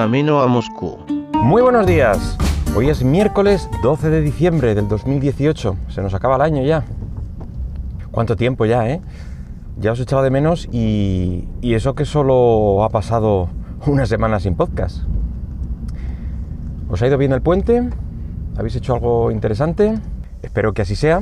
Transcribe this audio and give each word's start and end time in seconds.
camino 0.00 0.40
a 0.40 0.46
Moscú. 0.46 0.96
Muy 1.42 1.60
buenos 1.60 1.86
días. 1.86 2.38
Hoy 2.74 2.88
es 2.88 3.04
miércoles 3.04 3.68
12 3.82 4.08
de 4.08 4.22
diciembre 4.22 4.74
del 4.74 4.88
2018. 4.88 5.76
Se 5.90 6.00
nos 6.00 6.14
acaba 6.14 6.36
el 6.36 6.40
año 6.40 6.62
ya. 6.62 6.84
¿Cuánto 8.10 8.34
tiempo 8.34 8.64
ya, 8.64 8.88
eh? 8.88 9.02
Ya 9.76 9.92
os 9.92 10.00
he 10.00 10.04
echado 10.04 10.22
de 10.22 10.30
menos 10.30 10.70
y, 10.72 11.46
y 11.60 11.74
eso 11.74 11.94
que 11.94 12.06
solo 12.06 12.82
ha 12.82 12.88
pasado 12.88 13.50
una 13.86 14.06
semana 14.06 14.40
sin 14.40 14.54
podcast. 14.54 15.02
¿Os 16.88 17.02
ha 17.02 17.06
ido 17.06 17.18
bien 17.18 17.32
el 17.32 17.42
puente? 17.42 17.90
¿Habéis 18.56 18.76
hecho 18.76 18.94
algo 18.94 19.30
interesante? 19.30 19.98
Espero 20.40 20.72
que 20.72 20.80
así 20.80 20.96
sea. 20.96 21.20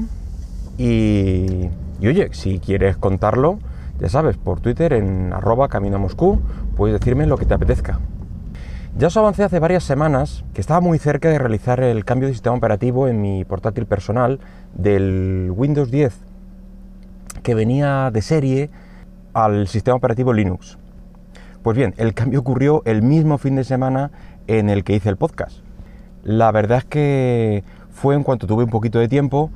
Y, 0.78 1.68
y 1.98 2.06
oye, 2.06 2.28
si 2.30 2.60
quieres 2.60 2.96
contarlo, 2.96 3.58
ya 3.98 4.08
sabes, 4.08 4.36
por 4.36 4.60
Twitter 4.60 4.92
en 4.92 5.32
arroba 5.32 5.66
camino 5.66 5.96
a 5.96 5.98
Moscú, 5.98 6.38
puedes 6.76 7.00
decirme 7.00 7.26
lo 7.26 7.38
que 7.38 7.44
te 7.44 7.54
apetezca. 7.54 7.98
Ya 8.98 9.06
os 9.06 9.16
avancé 9.16 9.44
hace 9.44 9.60
varias 9.60 9.84
semanas 9.84 10.42
que 10.52 10.60
estaba 10.60 10.80
muy 10.80 10.98
cerca 10.98 11.28
de 11.28 11.38
realizar 11.38 11.78
el 11.78 12.04
cambio 12.04 12.26
de 12.26 12.34
sistema 12.34 12.56
operativo 12.56 13.06
en 13.06 13.22
mi 13.22 13.44
portátil 13.44 13.86
personal 13.86 14.40
del 14.74 15.52
Windows 15.54 15.92
10 15.92 16.18
que 17.44 17.54
venía 17.54 18.10
de 18.10 18.22
serie 18.22 18.70
al 19.34 19.68
sistema 19.68 19.96
operativo 19.96 20.32
Linux. 20.32 20.78
Pues 21.62 21.76
bien, 21.76 21.94
el 21.96 22.12
cambio 22.12 22.40
ocurrió 22.40 22.82
el 22.86 23.02
mismo 23.02 23.38
fin 23.38 23.54
de 23.54 23.62
semana 23.62 24.10
en 24.48 24.68
el 24.68 24.82
que 24.82 24.96
hice 24.96 25.10
el 25.10 25.16
podcast. 25.16 25.58
La 26.24 26.50
verdad 26.50 26.78
es 26.78 26.84
que 26.84 27.62
fue 27.92 28.16
en 28.16 28.24
cuanto 28.24 28.48
tuve 28.48 28.64
un 28.64 28.70
poquito 28.70 28.98
de 28.98 29.06
tiempo 29.06 29.52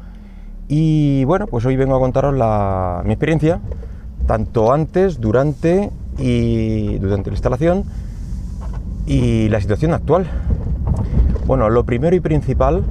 y 0.69 1.24
bueno, 1.24 1.48
pues 1.48 1.66
hoy 1.66 1.74
vengo 1.74 1.97
a 1.97 1.98
contaros 1.98 2.33
la, 2.33 3.02
mi 3.05 3.14
experiencia, 3.14 3.61
tanto 4.28 4.72
antes, 4.72 5.20
durante 5.20 5.91
y 6.16 6.98
durante 6.98 7.31
la 7.31 7.34
instalación 7.34 7.84
y 9.06 9.48
la 9.48 9.61
situación 9.61 9.92
actual. 9.92 10.27
Bueno, 11.47 11.69
lo 11.70 11.84
primero 11.84 12.14
y 12.14 12.20
principal 12.20 12.84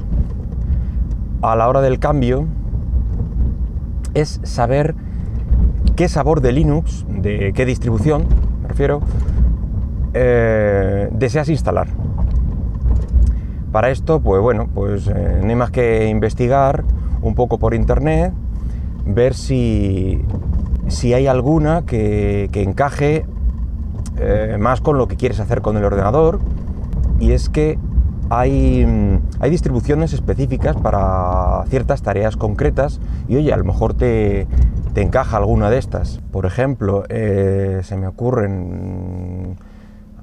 a 1.41 1.55
la 1.55 1.67
hora 1.67 1.81
del 1.81 1.99
cambio 1.99 2.45
es 4.13 4.39
saber 4.43 4.95
qué 5.95 6.09
sabor 6.09 6.41
de 6.41 6.51
Linux, 6.51 7.05
de 7.07 7.53
qué 7.53 7.65
distribución, 7.65 8.25
me 8.61 8.67
refiero, 8.67 9.01
eh, 10.13 11.09
deseas 11.13 11.49
instalar. 11.49 11.87
Para 13.71 13.89
esto, 13.89 14.19
pues 14.19 14.41
bueno, 14.41 14.67
pues 14.73 15.07
eh, 15.07 15.39
no 15.41 15.49
hay 15.49 15.55
más 15.55 15.71
que 15.71 16.09
investigar 16.09 16.83
un 17.21 17.35
poco 17.35 17.57
por 17.57 17.73
internet, 17.73 18.33
ver 19.05 19.33
si, 19.33 20.21
si 20.87 21.13
hay 21.13 21.27
alguna 21.27 21.83
que, 21.85 22.49
que 22.51 22.63
encaje 22.63 23.25
eh, 24.21 24.57
más 24.59 24.81
con 24.81 24.97
lo 24.97 25.07
que 25.07 25.15
quieres 25.15 25.39
hacer 25.39 25.61
con 25.61 25.77
el 25.77 25.83
ordenador. 25.83 26.39
Y 27.19 27.31
es 27.33 27.49
que 27.49 27.77
hay, 28.29 28.85
hay, 29.39 29.49
distribuciones 29.49 30.13
específicas 30.13 30.77
para 30.77 31.65
ciertas 31.67 32.01
tareas 32.01 32.37
concretas 32.37 33.01
y 33.27 33.35
oye, 33.35 33.51
a 33.51 33.57
lo 33.57 33.65
mejor 33.65 33.93
te, 33.93 34.47
te 34.93 35.01
encaja 35.01 35.37
alguna 35.37 35.69
de 35.69 35.77
estas. 35.77 36.21
Por 36.31 36.45
ejemplo, 36.45 37.03
eh, 37.09 37.81
se 37.83 37.97
me 37.97 38.07
ocurren, 38.07 39.57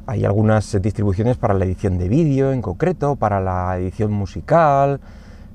hay 0.07 0.25
algunas 0.25 0.81
distribuciones 0.81 1.37
para 1.37 1.55
la 1.55 1.65
edición 1.65 1.99
de 1.99 2.09
vídeo 2.09 2.53
en 2.53 2.63
concreto, 2.63 3.17
para 3.17 3.41
la 3.41 3.77
edición 3.79 4.13
musical, 4.13 5.01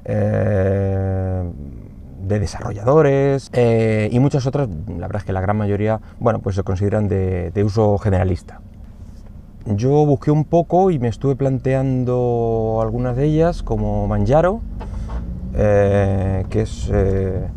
eh, 0.05 1.43
de 2.23 2.39
desarrolladores 2.39 3.49
eh, 3.53 4.09
y 4.11 4.19
muchas 4.19 4.47
otras, 4.47 4.69
la 4.87 5.07
verdad 5.07 5.17
es 5.17 5.25
que 5.25 5.33
la 5.33 5.41
gran 5.41 5.57
mayoría, 5.57 5.99
bueno, 6.19 6.39
pues 6.39 6.55
se 6.55 6.63
consideran 6.63 7.07
de, 7.07 7.63
uso 7.65 7.97
generalista. 7.97 8.61
Yo 9.65 10.05
busqué 10.05 10.31
un 10.31 10.43
poco 10.43 10.91
y 10.91 10.99
me 10.99 11.07
estuve 11.07 11.35
planteando 11.35 12.79
algunas 12.81 13.15
de 13.15 13.25
ellas, 13.25 13.63
como 13.63 14.07
Manjaro, 14.07 14.61
eh, 15.55 16.45
que 16.49 16.61
es, 16.61 16.89
eh, 16.91 17.47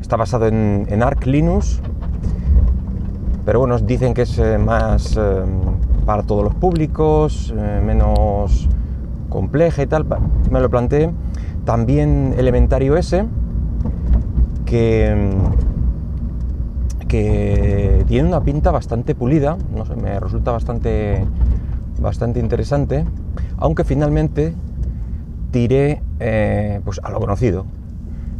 está 0.00 0.16
basado 0.16 0.46
en, 0.46 0.86
en, 0.88 1.02
Arc 1.02 1.26
Linux, 1.26 1.80
pero 3.44 3.60
bueno, 3.60 3.78
dicen 3.78 4.14
que 4.14 4.22
es 4.22 4.40
más 4.58 5.18
para 6.06 6.22
todos 6.22 6.44
los 6.44 6.54
públicos, 6.54 7.54
menos 7.84 8.68
compleja 9.28 9.82
y 9.82 9.86
tal. 9.86 10.06
Me 10.50 10.60
lo 10.60 10.68
planteé. 10.68 11.10
También 11.64 12.34
Elementario 12.36 12.96
S, 12.96 13.26
que, 14.70 15.12
que 17.08 18.04
tiene 18.06 18.28
una 18.28 18.40
pinta 18.44 18.70
bastante 18.70 19.16
pulida, 19.16 19.58
no 19.74 19.84
sé, 19.84 19.96
me 19.96 20.20
resulta 20.20 20.52
bastante, 20.52 21.24
bastante 22.00 22.38
interesante, 22.38 23.04
aunque 23.56 23.82
finalmente 23.82 24.54
tiré 25.50 26.02
eh, 26.20 26.80
pues 26.84 27.00
a 27.02 27.10
lo 27.10 27.18
conocido. 27.18 27.66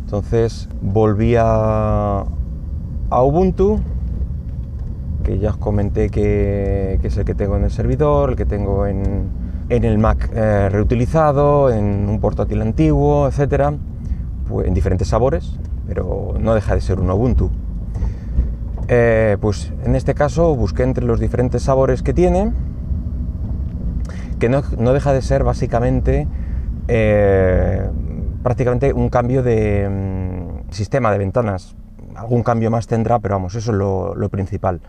Entonces 0.04 0.68
volví 0.80 1.34
a, 1.36 2.24
a, 3.10 3.22
Ubuntu, 3.24 3.80
que 5.24 5.40
ya 5.40 5.50
os 5.50 5.56
comenté 5.56 6.10
que, 6.10 7.00
que, 7.02 7.08
es 7.08 7.16
el 7.16 7.24
que 7.24 7.34
tengo 7.34 7.56
en 7.56 7.64
el 7.64 7.72
servidor, 7.72 8.30
el 8.30 8.36
que 8.36 8.46
tengo 8.46 8.86
en, 8.86 9.24
en 9.68 9.84
el 9.84 9.98
Mac 9.98 10.30
eh, 10.32 10.68
reutilizado, 10.68 11.70
en 11.70 12.08
un 12.08 12.20
portátil 12.20 12.62
antiguo, 12.62 13.26
etcétera, 13.26 13.74
pues 14.48 14.68
en 14.68 14.74
diferentes 14.74 15.08
sabores, 15.08 15.58
pero 15.90 16.36
no 16.38 16.54
deja 16.54 16.76
de 16.76 16.80
ser 16.80 17.00
un 17.00 17.10
Ubuntu. 17.10 17.50
Eh, 18.86 19.36
pues 19.40 19.72
en 19.84 19.96
este 19.96 20.14
caso 20.14 20.54
busqué 20.54 20.84
entre 20.84 21.04
los 21.04 21.18
diferentes 21.18 21.64
sabores 21.64 22.04
que 22.04 22.14
tiene, 22.14 22.52
que 24.38 24.48
no, 24.48 24.62
no 24.78 24.92
deja 24.92 25.12
de 25.12 25.20
ser 25.20 25.42
básicamente 25.42 26.28
eh, 26.86 27.90
prácticamente 28.44 28.92
un 28.92 29.08
cambio 29.08 29.42
de 29.42 29.88
um, 29.88 30.70
sistema 30.70 31.10
de 31.10 31.18
ventanas. 31.18 31.74
Algún 32.14 32.44
cambio 32.44 32.70
más 32.70 32.86
tendrá, 32.86 33.18
pero 33.18 33.34
vamos, 33.34 33.56
eso 33.56 33.72
es 33.72 33.76
lo, 33.76 34.14
lo 34.14 34.28
principal. 34.28 34.80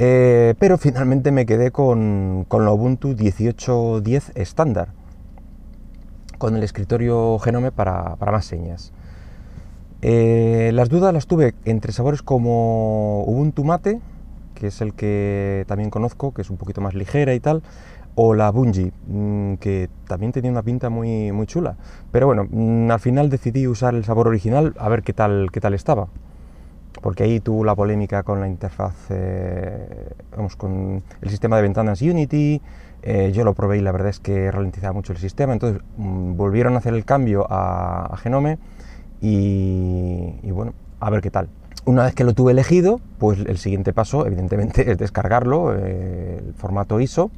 Eh, 0.00 0.56
pero 0.58 0.76
finalmente 0.76 1.30
me 1.30 1.46
quedé 1.46 1.70
con, 1.70 2.46
con 2.48 2.64
la 2.64 2.72
Ubuntu 2.72 3.14
18.10 3.14 4.32
estándar, 4.34 4.88
con 6.36 6.56
el 6.56 6.64
escritorio 6.64 7.38
Genome 7.38 7.70
para, 7.70 8.16
para 8.16 8.32
más 8.32 8.44
señas. 8.44 8.92
Eh, 10.02 10.70
las 10.74 10.88
dudas 10.88 11.12
las 11.12 11.26
tuve 11.26 11.54
entre 11.64 11.92
sabores 11.92 12.22
como 12.22 13.24
Ubuntu 13.24 13.64
Mate, 13.64 14.00
que 14.54 14.68
es 14.68 14.80
el 14.80 14.94
que 14.94 15.64
también 15.66 15.90
conozco, 15.90 16.32
que 16.32 16.42
es 16.42 16.50
un 16.50 16.56
poquito 16.56 16.80
más 16.80 16.94
ligera 16.94 17.34
y 17.34 17.40
tal, 17.40 17.62
o 18.14 18.34
la 18.34 18.50
Bungie, 18.50 18.92
mmm, 19.06 19.54
que 19.54 19.88
también 20.08 20.32
tenía 20.32 20.50
una 20.50 20.62
pinta 20.62 20.88
muy, 20.88 21.32
muy 21.32 21.46
chula. 21.46 21.76
Pero 22.12 22.26
bueno, 22.26 22.46
mmm, 22.50 22.90
al 22.90 23.00
final 23.00 23.30
decidí 23.30 23.66
usar 23.66 23.94
el 23.94 24.04
sabor 24.04 24.28
original 24.28 24.74
a 24.78 24.88
ver 24.88 25.02
qué 25.02 25.12
tal, 25.12 25.50
qué 25.52 25.60
tal 25.60 25.74
estaba. 25.74 26.08
Porque 27.02 27.24
ahí 27.24 27.40
tuvo 27.40 27.64
la 27.64 27.74
polémica 27.74 28.22
con 28.22 28.40
la 28.40 28.48
interfaz, 28.48 28.94
eh, 29.10 30.08
vamos, 30.34 30.56
con 30.56 31.02
el 31.20 31.30
sistema 31.30 31.56
de 31.56 31.62
ventanas 31.62 32.00
Unity. 32.00 32.62
Eh, 33.02 33.32
yo 33.32 33.44
lo 33.44 33.52
probé 33.52 33.78
y 33.78 33.82
la 33.82 33.92
verdad 33.92 34.08
es 34.08 34.18
que 34.18 34.50
ralentizaba 34.50 34.94
mucho 34.94 35.12
el 35.12 35.18
sistema. 35.18 35.52
Entonces 35.52 35.82
mmm, 35.98 36.36
volvieron 36.36 36.74
a 36.74 36.78
hacer 36.78 36.94
el 36.94 37.04
cambio 37.04 37.46
a, 37.50 38.06
a 38.06 38.16
Genome 38.16 38.58
y, 39.20 40.50
bueno, 40.50 40.74
a 41.00 41.10
ver 41.10 41.20
qué 41.20 41.30
tal. 41.30 41.48
Una 41.84 42.04
vez 42.04 42.14
que 42.14 42.24
lo 42.24 42.34
tuve 42.34 42.52
elegido, 42.52 43.00
pues 43.18 43.38
el 43.38 43.58
siguiente 43.58 43.92
paso, 43.92 44.26
evidentemente, 44.26 44.90
es 44.90 44.98
descargarlo, 44.98 45.74
eh, 45.74 46.42
el 46.46 46.54
formato 46.54 47.00
ISO. 47.00 47.30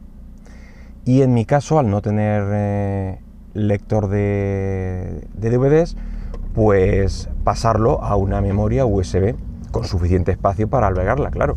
Y 1.05 1.23
en 1.23 1.33
mi 1.33 1.45
caso, 1.45 1.79
al 1.79 1.91
no 1.91 2.03
tener 2.03 2.45
eh, 2.51 3.19
lector 3.55 4.09
de, 4.09 5.27
de, 5.35 5.51
DVDs, 5.51 5.97
pues 6.55 7.31
pasarlo 7.45 8.03
a 8.03 8.17
una 8.17 8.41
memoria 8.41 8.85
USB 8.85 9.35
con 9.71 9.85
suficiente 9.85 10.33
espacio 10.33 10.69
para 10.69 10.87
albergarla, 10.87 11.31
claro. 11.31 11.57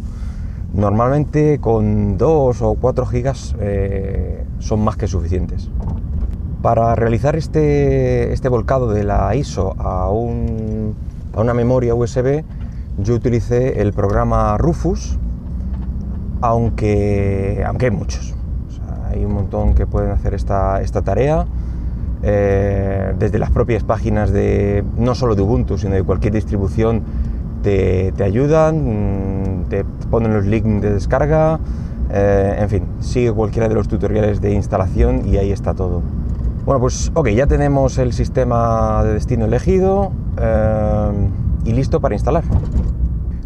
Normalmente 0.73 1.59
con 1.59 2.17
2 2.17 2.61
o 2.61 2.75
4 2.75 3.05
gigas 3.05 3.55
eh, 3.59 4.45
son 4.59 4.81
más 4.81 4.95
que 4.95 5.07
suficientes. 5.07 5.69
Para 6.61 6.93
realizar 6.93 7.35
este, 7.35 8.33
este 8.33 8.47
volcado 8.47 8.93
de 8.93 9.03
la 9.03 9.33
ISO 9.35 9.75
a, 9.79 10.11
un, 10.11 10.93
a, 11.33 11.41
una 11.41 11.55
memoria 11.55 11.95
USB, 11.95 12.43
yo 12.99 13.15
utilicé 13.15 13.81
el 13.81 13.93
programa 13.93 14.57
Rufus, 14.59 15.17
aunque, 16.41 17.63
aunque 17.65 17.85
hay 17.85 17.91
muchos. 17.91 18.35
Hay 19.09 19.25
un 19.25 19.33
montón 19.33 19.73
que 19.73 19.87
pueden 19.87 20.11
hacer 20.11 20.35
esta, 20.35 20.81
esta 20.81 21.01
tarea, 21.01 21.47
eh, 22.21 23.15
desde 23.17 23.39
las 23.39 23.49
propias 23.49 23.83
páginas 23.83 24.31
de, 24.31 24.83
no 24.97 25.15
solo 25.15 25.33
de 25.33 25.41
Ubuntu, 25.41 25.79
sino 25.79 25.95
de 25.95 26.03
cualquier 26.03 26.33
distribución, 26.33 27.01
te, 27.63 28.11
te 28.11 28.23
ayudan, 28.23 29.65
te 29.67 29.83
ponen 30.11 30.31
los 30.35 30.45
links 30.45 30.83
de 30.83 30.93
descarga, 30.93 31.59
eh, 32.11 32.57
en 32.59 32.69
fin, 32.69 32.83
sigue 32.99 33.31
cualquiera 33.31 33.67
de 33.67 33.73
los 33.73 33.87
tutoriales 33.87 34.41
de 34.41 34.53
instalación 34.53 35.27
y 35.27 35.37
ahí 35.37 35.51
está 35.51 35.73
todo. 35.73 36.03
Bueno, 36.63 36.79
pues 36.79 37.11
ok, 37.15 37.29
ya 37.29 37.47
tenemos 37.47 37.97
el 37.97 38.13
sistema 38.13 39.03
de 39.03 39.13
destino 39.13 39.45
elegido 39.45 40.11
eh, 40.39 41.11
y 41.65 41.71
listo 41.71 41.99
para 41.99 42.13
instalar. 42.13 42.43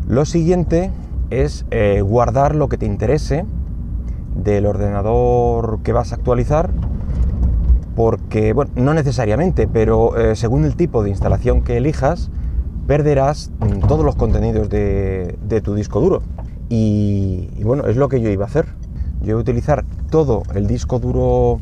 Lo 0.05 0.25
siguiente 0.25 0.91
es 1.29 1.65
eh, 1.71 2.01
guardar 2.01 2.55
lo 2.55 2.67
que 2.67 2.77
te 2.77 2.85
interese 2.85 3.45
del 4.35 4.65
ordenador 4.65 5.79
que 5.81 5.93
vas 5.93 6.11
a 6.11 6.15
actualizar, 6.15 6.71
porque, 7.95 8.51
bueno, 8.51 8.71
no 8.75 8.93
necesariamente, 8.93 9.65
pero 9.65 10.17
eh, 10.17 10.35
según 10.35 10.65
el 10.65 10.75
tipo 10.75 11.01
de 11.01 11.09
instalación 11.09 11.61
que 11.61 11.77
elijas, 11.77 12.29
perderás 12.85 13.49
todos 13.87 14.03
los 14.03 14.17
contenidos 14.17 14.69
de, 14.69 15.61
tu 15.63 15.73
disco 15.73 16.01
duro. 16.01 16.21
Y, 16.67 17.63
bueno, 17.63 17.85
es 17.85 17.95
lo 17.95 18.09
que 18.09 18.19
yo 18.19 18.29
iba 18.29 18.43
a 18.43 18.47
hacer. 18.47 18.65
Yo 19.21 19.29
iba 19.29 19.37
a 19.39 19.41
utilizar 19.41 19.85
todo 20.09 20.43
el 20.53 20.67
disco 20.67 20.99
duro 20.99 21.61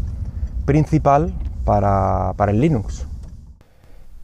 principal 0.66 1.32
para, 1.64 2.34
el 2.48 2.62
Linux. 2.62 3.06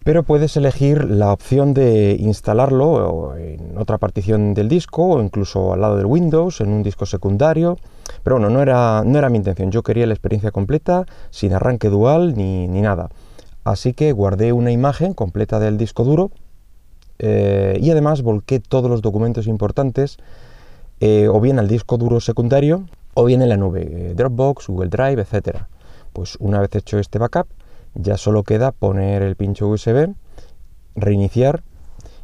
Pero 0.03 0.23
puedes 0.23 0.55
elegir 0.57 1.03
la 1.03 1.33
opción 1.33 1.73
de 1.73 2.15
instalarlo 2.19 3.35
en 3.35 3.77
otra 3.77 3.97
partición 3.97 4.53
del 4.53 4.69
disco 4.69 5.05
o 5.05 5.21
incluso 5.21 5.73
al 5.73 5.81
lado 5.81 5.97
del 5.97 6.05
Windows, 6.05 6.61
en 6.61 6.69
un 6.69 6.83
disco 6.83 7.05
secundario. 7.05 7.77
Pero 8.23 8.37
bueno, 8.37 8.49
no 8.49 8.61
era, 8.61 9.03
no 9.05 9.19
era 9.19 9.29
mi 9.29 9.37
intención. 9.37 9.71
Yo 9.71 9.83
quería 9.83 10.07
la 10.07 10.13
experiencia 10.13 10.51
completa, 10.51 11.05
sin 11.29 11.53
arranque 11.53 11.89
dual 11.89 12.35
ni, 12.35 12.67
nada. 12.67 13.09
Así 13.63 13.93
que 13.93 14.11
guardé 14.13 14.53
una 14.53 14.71
imagen 14.71 15.13
completa 15.13 15.59
del 15.59 15.77
disco 15.77 16.03
duro 16.03 16.31
eh, 17.19 17.77
y 17.81 17.91
además 17.91 18.21
volqué 18.21 18.59
todos 18.59 18.89
los 18.89 19.01
documentos 19.01 19.47
importantes 19.47 20.17
eh, 21.01 21.27
o 21.27 21.39
bien 21.39 21.59
al 21.59 21.67
disco 21.67 21.97
duro 21.97 22.19
secundario 22.19 22.85
o 23.13 23.25
bien 23.25 23.41
en 23.41 23.49
la 23.49 23.57
nube, 23.57 23.87
eh, 23.89 24.13
Dropbox, 24.15 24.67
Google 24.67 24.89
Drive, 24.89 25.21
etc. 25.21 25.65
Pues 26.13 26.37
una 26.39 26.59
vez 26.59 26.75
hecho 26.75 26.99
este 26.99 27.19
backup, 27.19 27.47
ya 27.95 28.17
solo 28.17 28.43
queda 28.43 28.71
poner 28.71 29.21
el 29.21 29.35
pincho 29.35 29.67
USB, 29.67 30.13
reiniciar 30.95 31.63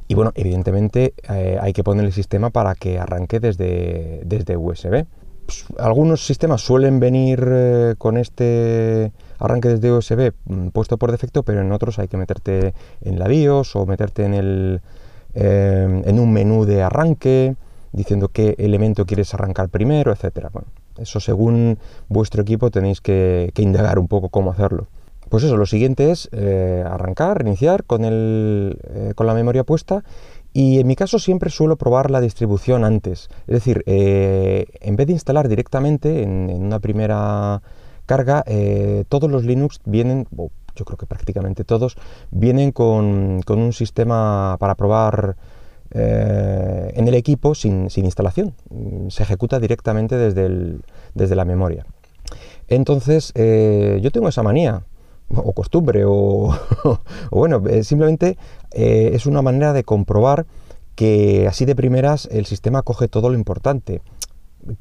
y 0.08 0.14
bueno, 0.14 0.32
evidentemente 0.36 1.14
eh, 1.30 1.58
hay 1.60 1.74
que 1.74 1.84
poner 1.84 2.06
el 2.06 2.14
sistema 2.14 2.52
para 2.52 2.76
que 2.76 3.00
arranque 3.00 3.40
desde, 3.40 4.22
desde 4.26 4.56
USB. 4.56 5.06
Pues, 5.46 5.66
algunos 5.80 6.26
sistemas 6.26 6.62
suelen 6.62 7.00
venir 7.00 7.44
eh, 7.48 7.96
con 7.98 8.18
este 8.18 9.12
arranque 9.40 9.70
desde 9.70 9.92
USB 9.92 10.34
mm, 10.46 10.70
puesto 10.70 10.98
por 10.98 11.12
defecto, 11.12 11.44
pero 11.44 11.62
en 11.62 11.72
otros 11.72 12.00
hay 12.00 12.08
que 12.08 12.18
meterte 12.18 12.74
en 13.02 13.20
la 13.20 13.28
BIOS 13.28 13.76
o 13.76 13.86
meterte 13.86 14.26
en, 14.26 14.34
el, 14.34 14.81
eh, 15.34 16.04
en 16.06 16.20
un 16.20 16.31
menú 16.31 16.66
de 16.66 16.84
arranque 16.84 17.56
diciendo 17.92 18.30
qué 18.30 18.56
elemento 18.60 19.06
quieres 19.06 19.34
arrancar 19.34 19.70
primero. 19.70 20.14
Bueno, 20.52 20.68
eso 20.97 21.19
según 21.19 21.77
vuestro 22.09 22.42
equipo 22.42 22.71
tenéis 22.71 23.01
que 23.01 23.51
indagar 23.57 24.00
un 24.00 24.07
poco 24.07 24.30
cómo 24.30 24.51
hacerlo. 24.51 24.88
Pues 25.30 25.44
eso, 25.44 25.57
lo 25.57 25.65
siguiente 25.65 26.12
es 26.12 26.30
eh, 26.31 26.83
arrancar, 26.86 27.39
reiniciar 27.39 27.83
con, 27.83 28.06
el, 28.06 28.77
eh, 28.83 29.13
con 29.15 29.27
la 29.27 29.33
memoria 29.33 29.63
puesta 29.63 30.03
y 30.53 30.80
en 30.80 30.88
mi 30.88 30.95
caso 30.95 31.19
siempre 31.19 31.50
suelo 31.50 31.77
probar 31.77 32.12
la 32.12 32.21
distribución 32.21 32.83
antes. 32.86 33.30
Es 33.47 33.56
decir, 33.56 33.83
eh, 33.88 34.68
en 34.81 34.95
vez 34.95 35.07
de 35.07 35.13
instalar 35.13 35.47
directamente 35.50 36.21
en, 36.24 36.50
una 36.50 36.80
primera 36.80 37.62
carga, 38.06 38.45
todos 39.09 39.31
los 39.31 39.44
Linux 39.44 39.81
vienen, 39.83 40.27
yo 40.75 40.86
creo 40.86 40.97
que 40.97 41.07
prácticamente 41.07 41.63
todos, 41.63 41.97
vienen 42.30 42.71
con, 42.71 43.42
un 43.45 43.74
sistema 43.74 44.57
para 44.59 44.75
probar 44.75 45.36
en 45.92 47.08
el 47.08 47.14
equipo 47.14 47.56
sin, 47.56 47.88
instalación. 47.96 48.54
Se 49.10 49.24
ejecuta 49.24 49.60
directamente 49.60 50.18
desde, 50.18 50.78
desde 51.14 51.36
la 51.36 51.46
memoria. 51.46 51.86
Entonces, 52.68 53.34
yo 53.36 54.12
tengo 54.12 54.28
esa 54.28 54.44
manía 54.44 54.84
o 55.30 55.54
costumbre, 55.54 56.04
o, 56.08 56.56
bueno, 57.32 57.64
eh, 57.68 57.84
simplemente 57.84 58.38
eh, 58.72 59.12
es 59.14 59.26
una 59.26 59.42
manera 59.42 59.74
de 59.74 59.84
comprobar 59.84 60.46
que 60.96 61.48
así 61.48 61.66
de 61.66 61.76
primeras 61.76 62.28
el 62.31 62.46
sistema 62.46 62.81
coge 62.81 63.08
todo 63.08 63.30
lo 63.30 63.36
importante, 63.36 64.02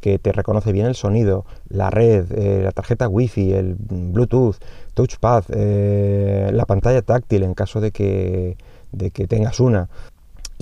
que 0.01 0.19
te 0.19 0.33
reconoce 0.33 0.73
bien 0.73 0.87
el 0.87 0.95
sonido, 0.95 1.45
la 1.69 1.91
red, 1.91 2.31
eh, 2.33 2.63
la 2.63 2.73
tarjeta 2.73 3.09
wifi, 3.09 3.53
el 3.53 3.75
Bluetooth, 3.75 4.57
touchpad, 4.95 5.45
la 5.49 6.65
pantalla 6.65 7.03
táctil 7.03 7.43
en 7.43 7.55
caso 7.55 7.81
de 7.81 7.91
que, 7.91 8.57
de 8.93 9.11
que 9.11 9.27
tengas 9.27 9.61
una. 9.61 9.91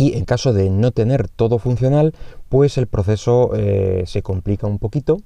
Y 0.02 0.14
en 0.18 0.24
caso 0.24 0.52
de 0.52 0.68
no 0.68 0.90
tener 0.90 1.28
todo 1.28 1.60
funcional, 1.60 2.12
pues 2.48 2.76
el 2.76 2.88
proceso 2.88 3.52
se 4.04 4.22
complica 4.22 4.66
un 4.66 4.80
poquito 4.80 5.18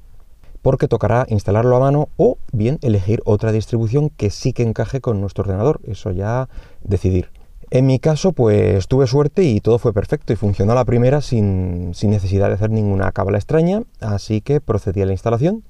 porque 0.61 0.87
tocará 0.87 1.25
instalarlo 1.31 1.77
a 1.77 1.81
mano 1.81 2.09
o 2.19 2.37
bien 2.53 2.79
elegir 2.83 3.23
otra 3.25 3.53
distribución 3.53 4.11
que 4.11 4.29
sí 4.29 4.53
que 4.53 4.65
encaje 4.65 5.01
con 5.01 5.19
nuestro 5.21 5.45
ordenador. 5.45 5.81
Eso 5.87 6.11
ya 6.11 6.51
decidir. 6.83 7.31
En 7.71 7.87
mi 7.87 8.01
caso, 8.01 8.33
pues 8.33 8.87
tuve 8.87 9.07
suerte 9.07 9.45
y 9.45 9.61
todo 9.61 9.79
fue 9.79 9.95
perfecto 9.95 10.35
y 10.35 10.37
funcionó 10.37 10.75
la 10.75 10.85
primera 10.85 11.23
sin, 11.23 11.93
necesidad 11.93 12.49
de 12.49 12.55
hacer 12.55 12.71
ninguna 12.71 13.13
cábala 13.13 13.39
extraña, 13.39 13.83
así 14.01 14.43
que 14.43 14.61
procedí 14.61 15.01
a 15.01 15.07
la 15.07 15.13
instalación 15.13 15.63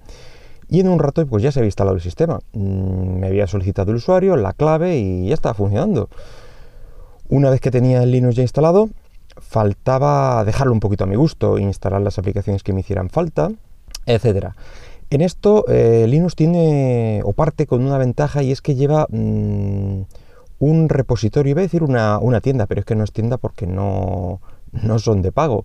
y 0.69 0.81
en 0.81 0.89
un 0.89 0.99
rato 0.99 1.25
pues 1.27 1.45
ya 1.45 1.53
se 1.53 1.61
había 1.61 1.69
instalado 1.69 1.95
el 1.95 2.03
sistema. 2.03 2.41
Mm, 2.55 3.21
me 3.21 3.27
había 3.29 3.47
solicitado 3.47 3.93
el 3.93 3.99
usuario, 3.99 4.35
la 4.35 4.53
clave 4.53 4.99
y 4.99 5.29
ya 5.29 5.35
estaba 5.35 5.55
funcionando. 5.55 6.09
Una 7.29 7.51
vez 7.51 7.61
que 7.61 7.71
tenía 7.71 8.03
el 8.03 8.11
Linux 8.13 8.37
ya 8.37 8.43
instalado, 8.43 8.89
faltaba 9.39 10.45
dejarlo 10.45 10.73
un 10.73 10.81
poquito 10.81 11.05
a 11.05 11.07
mi 11.07 11.17
gusto, 11.17 11.59
instalar 11.59 12.01
las 12.01 12.19
aplicaciones 12.19 12.63
que 12.63 12.73
me 12.73 12.81
hicieran 12.81 13.11
falta, 13.11 13.51
etcétera. 14.07 14.55
En 15.11 15.21
esto 15.21 15.65
eh, 15.69 16.07
Linux 16.09 16.35
tiene 16.35 17.21
o 17.25 17.33
parte 17.33 17.67
con 17.67 17.85
una 17.85 17.99
ventaja 17.99 18.43
y 18.43 18.51
es 18.51 18.61
que 18.61 18.75
lleva 18.75 19.07
mm, 19.09 20.03
un 20.59 20.89
repositorio, 20.89 21.51
iba 21.51 21.61
a 21.61 21.63
decir 21.63 21.83
una, 21.83 22.41
tienda, 22.41 22.67
pero 22.67 22.81
es 22.81 22.85
que 22.85 22.97
no 22.97 23.05
es 23.05 23.13
tienda 23.13 23.37
porque 23.37 23.67
no, 23.67 24.41
son 24.99 25.23
de 25.23 25.33
pago. 25.33 25.65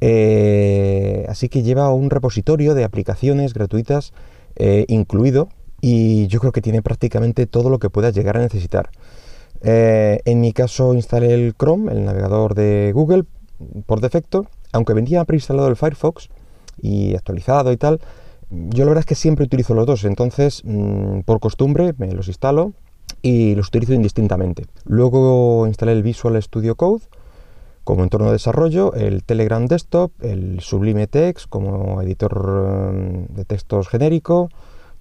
Eh, 0.00 1.26
así 1.28 1.48
que 1.48 1.62
lleva 1.62 1.92
un 1.92 2.10
repositorio 2.10 2.74
de 2.74 2.84
aplicaciones 2.84 3.54
gratuitas 3.54 4.12
eh, 4.56 4.84
incluido 4.88 5.48
y 5.80 6.26
yo 6.28 6.38
creo 6.40 6.52
que 6.52 6.60
tiene 6.60 6.82
prácticamente 6.82 7.46
todo 7.46 7.70
lo 7.70 7.78
que 7.78 7.90
puedas 7.90 8.14
llegar 8.14 8.36
a 8.36 8.40
necesitar. 8.40 8.90
En 9.62 10.40
mi 10.40 10.52
caso 10.52 10.94
instalé 10.94 11.34
el 11.34 11.54
Chrome, 11.54 11.92
el 11.92 12.04
navegador 12.04 12.54
de 12.54 12.92
Google, 12.94 13.24
por 13.86 14.00
defecto, 14.00 14.46
aunque 14.72 14.94
venía 14.94 15.24
preinstalado 15.24 15.68
el 15.68 15.76
Firefox 15.76 16.28
y 16.80 17.14
actualizado 17.14 17.72
y 17.72 17.76
tal, 17.76 18.00
yo 18.50 18.84
la 18.84 18.90
verdad 18.90 19.00
es 19.00 19.06
que 19.06 19.14
siempre 19.14 19.44
utilizo 19.44 19.74
los 19.74 19.86
dos, 19.86 20.04
entonces 20.04 20.62
mm, 20.64 21.20
por 21.20 21.40
costumbre 21.40 21.94
me 21.98 22.12
los 22.12 22.28
instalo 22.28 22.72
y 23.20 23.54
los 23.54 23.68
utilizo 23.68 23.92
indistintamente. 23.92 24.66
Luego 24.84 25.66
instalé 25.66 25.92
el 25.92 26.02
Visual 26.02 26.40
Studio 26.42 26.74
Code 26.76 27.02
como 27.84 28.02
entorno 28.02 28.26
de 28.26 28.32
desarrollo, 28.32 28.92
el 28.94 29.24
Telegram 29.24 29.66
Desktop, 29.66 30.12
el 30.22 30.60
Sublime 30.60 31.06
Text 31.06 31.48
como 31.48 32.00
editor 32.02 32.92
mm, 32.92 33.34
de 33.34 33.44
textos 33.44 33.88
genérico, 33.88 34.50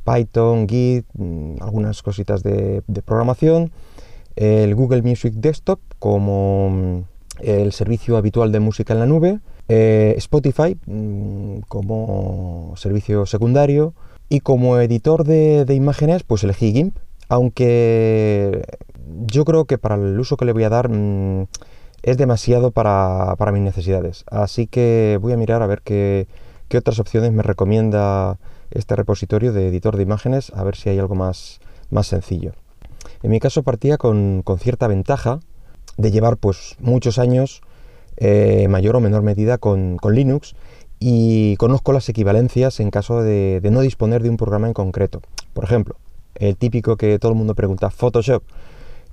Python, 0.06 0.68
Git, 0.68 1.06
mm, 1.14 1.62
algunas 1.62 2.02
cositas 2.02 2.44
de, 2.44 2.82
de 2.88 3.02
programación, 3.02 3.72
el 4.38 4.76
Google 4.76 5.02
Music 5.02 5.34
Desktop 5.36 5.80
como 6.00 7.06
el 7.40 7.72
servicio 7.74 8.18
habitual 8.18 8.52
de 8.52 8.60
música 8.60 8.94
en 8.94 9.00
la 9.00 9.06
nube, 9.06 9.40
eh, 9.68 10.14
Spotify 10.18 10.78
mm, 10.86 11.60
como 11.68 12.74
servicio 12.78 13.26
secundario 13.26 13.94
y 14.30 14.40
como 14.42 14.80
editor 14.80 15.24
de, 15.24 15.66
imágenes 15.74 16.24
pues 16.24 16.44
elegí 16.44 16.72
GIMP, 16.72 16.98
aunque 17.30 18.64
yo 19.26 19.46
creo 19.46 19.66
que 19.66 19.78
para 19.78 19.96
el 19.96 20.20
uso 20.20 20.38
que 20.38 20.46
le 20.46 20.54
voy 20.54 20.64
a 20.64 20.70
dar 20.70 20.90
mm, 20.90 21.48
es 22.04 22.18
demasiado 22.18 22.72
para, 22.72 23.36
mis 23.52 23.62
necesidades. 23.62 24.24
Así 24.30 24.68
que 24.68 25.18
voy 25.22 25.34
a 25.34 25.38
mirar 25.38 25.62
a 25.62 25.68
ver 25.68 25.82
qué, 25.82 26.28
otras 26.76 27.00
opciones 27.00 27.32
me 27.32 27.44
recomienda 27.44 28.38
este 28.72 28.96
repositorio 28.96 29.52
de 29.54 29.68
editor 29.68 29.98
de 29.98 30.04
imágenes, 30.04 30.52
a 30.54 30.64
ver 30.64 30.76
si 30.76 30.90
hay 30.90 31.00
algo 31.00 31.16
más, 31.16 31.60
más 31.90 32.08
sencillo. 32.08 32.54
En 33.24 33.32
mi 33.32 33.40
caso 33.40 33.64
partía 33.64 33.98
con, 33.98 34.42
con 34.44 34.60
cierta 34.60 34.88
ventaja 34.88 35.40
de 35.98 36.12
llevar 36.12 36.38
pues 36.38 36.76
muchos 36.80 37.18
años 37.20 37.62
eh, 38.20 38.68
mayor 38.68 38.96
o 38.96 39.00
menor 39.00 39.22
medida 39.22 39.60
con, 39.60 40.00
Linux 40.12 40.56
y 41.00 41.56
conozco 41.58 41.94
las 41.94 42.10
equivalencias 42.10 42.80
en 42.80 42.90
caso 42.90 43.22
de, 43.22 43.62
no 43.72 43.82
disponer 43.82 44.24
de 44.24 44.30
un 44.30 44.38
programa 44.38 44.68
en 44.68 44.74
concreto. 44.74 45.22
Por 45.54 45.64
ejemplo, 45.64 45.96
el 46.36 46.56
típico 46.58 46.98
que 46.98 47.20
todo 47.20 47.32
el 47.32 47.38
mundo 47.38 47.54
pregunta, 47.54 47.92
Photoshop, 47.92 48.44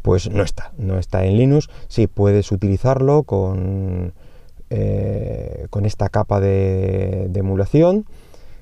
pues 0.00 0.30
no 0.30 0.42
está, 0.42 0.72
no 0.78 0.98
está 0.98 1.24
en 1.26 1.36
Linux. 1.36 1.68
Sí, 1.88 2.06
puedes 2.06 2.50
utilizarlo 2.50 3.24
con, 3.24 4.14
eh, 4.70 5.66
con 5.68 5.84
esta 5.84 6.08
capa 6.08 6.40
de, 6.40 7.30
emulación 7.34 8.06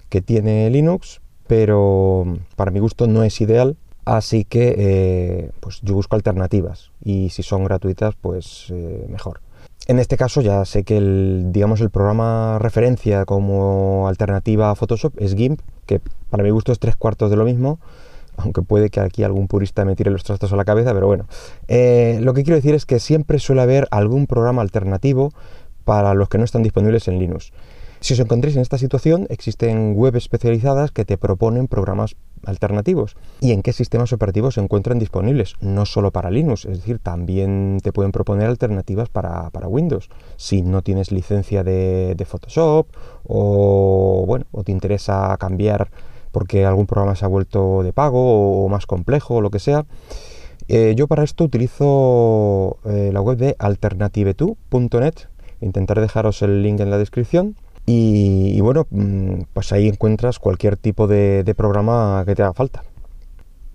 que 0.09 0.21
tiene 0.21 0.69
Linux, 0.71 1.21
pero 1.47 2.25
para 2.57 2.73
mi 2.73 2.81
gusto 2.81 3.07
no 3.07 3.23
es 3.23 3.41
ideal, 3.41 3.77
así 4.05 4.45
que 4.45 4.75
eh, 4.77 5.51
pues 5.61 5.81
yo 5.83 5.95
busco 5.95 6.17
alternativas 6.17 6.91
y 7.05 7.31
si 7.31 7.43
son 7.43 7.65
gratuitas, 7.65 8.15
pues 8.21 8.73
mejor. 9.09 9.41
En 9.87 9.99
este 9.99 10.17
caso 10.17 10.41
ya 10.41 10.65
sé 10.65 10.85
que 10.85 10.97
el, 10.97 11.47
digamos, 11.51 11.81
el 11.81 11.91
programa 11.91 12.59
referencia 12.61 13.25
como 13.25 14.07
alternativa 14.09 14.71
a 14.71 14.75
Photoshop 14.77 15.15
es 15.19 15.35
GIMP, 15.35 15.61
que 15.87 16.01
para 16.31 16.45
mi 16.45 16.51
gusto 16.51 16.71
es 16.71 16.79
tres 16.79 16.95
cuartos 16.95 17.31
de 17.31 17.37
lo 17.37 17.45
mismo, 17.45 17.81
aunque 18.37 18.63
puede 18.63 18.91
que 18.91 19.01
aquí 19.01 19.25
algún 19.25 19.49
purista 19.49 19.85
me 19.85 19.97
tire 19.97 20.11
los 20.11 20.23
trastos 20.23 20.53
a 20.53 20.57
la 20.57 20.65
cabeza, 20.65 20.95
pero 20.95 21.09
bueno. 21.09 21.27
Eh, 21.67 22.19
lo 22.23 22.33
que 22.33 22.45
quiero 22.45 22.57
decir 22.57 22.75
es 22.75 22.87
que 22.87 23.01
siempre 23.01 23.41
suele 23.41 23.63
haber 23.63 23.89
algún 23.91 24.27
programa 24.27 24.63
alternativo 24.63 25.33
para 25.85 26.15
los 26.15 26.29
que 26.29 26.39
no 26.39 26.45
están 26.45 26.63
disponibles 26.63 27.09
en 27.09 27.19
Linux. 27.19 27.53
Si 27.99 28.15
os 28.15 28.21
encontréis 28.21 28.57
en 28.57 28.63
esta 28.63 28.79
situación, 28.79 29.27
existen 29.31 29.95
web 29.95 30.15
especializadas 30.17 30.93
que 30.93 31.05
te 31.05 31.19
proponen 31.19 31.67
programas 31.67 32.17
alternativos 32.45 33.17
y 33.41 33.53
en 33.53 33.63
qué 33.63 33.73
sistemas 33.73 34.13
operativos 34.13 34.55
se 34.55 34.61
encuentran 34.61 34.99
disponibles, 34.99 35.55
no 35.61 35.87
solo 35.87 36.11
para 36.11 36.31
Linux, 36.31 36.65
es 36.65 36.79
decir, 36.79 36.99
también 36.99 37.79
te 37.83 37.93
pueden 37.93 38.13
proponer 38.13 38.49
alternativas 38.49 39.09
para, 39.09 39.51
Windows. 39.67 40.11
Si 40.37 40.63
no 40.63 40.83
tienes 40.83 41.13
licencia 41.13 41.63
de, 41.65 42.27
Photoshop 42.29 42.87
o, 43.25 44.25
bueno, 44.27 44.47
o 44.53 44.65
te 44.65 44.73
interesa 44.73 45.37
cambiar 45.39 45.91
porque 46.31 46.65
algún 46.65 46.87
programa 46.87 47.15
se 47.15 47.25
ha 47.25 47.29
vuelto 47.29 47.83
de 47.83 47.93
pago 47.93 48.65
o, 48.65 48.69
más 48.69 48.87
complejo 48.87 49.37
o 49.37 49.41
lo 49.41 49.51
que 49.51 49.59
sea, 49.59 49.85
eh, 50.69 50.95
yo 50.97 51.09
para 51.09 51.25
esto 51.25 51.45
utilizo 51.45 52.79
eh, 52.85 53.11
la 53.13 53.21
web 53.21 53.37
de 53.37 53.57
alternative2.net. 53.59 55.15
Intentaré 55.61 56.01
dejaros 56.01 56.43
el 56.43 56.63
link 56.63 56.81
en 56.81 56.91
la 56.91 56.99
descripción 56.99 57.57
y, 57.85 58.61
bueno, 58.61 58.87
mm, 58.91 59.43
pues 59.53 59.73
ahí 59.73 59.89
encuentras 59.89 60.39
cualquier 60.39 60.77
tipo 60.77 61.07
de, 61.07 61.53
programa 61.57 62.23
que 62.27 62.35
te 62.35 62.43
haga 62.43 62.53
falta. 62.53 62.85